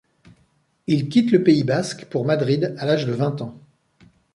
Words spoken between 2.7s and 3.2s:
à l'âge de